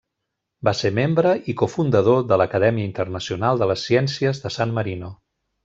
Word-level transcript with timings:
Va 0.67 0.71
ser 0.77 0.89
membre 0.99 1.33
i 1.53 1.55
cofundador 1.63 2.25
de 2.33 2.39
l'Acadèmia 2.43 2.89
Internacional 2.93 3.63
de 3.63 3.69
les 3.73 3.85
Ciències 3.91 4.43
de 4.47 4.55
San 4.59 4.75
Marino. 4.81 5.15